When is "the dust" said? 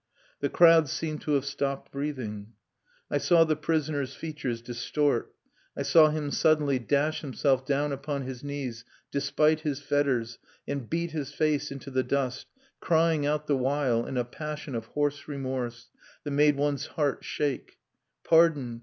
11.91-12.47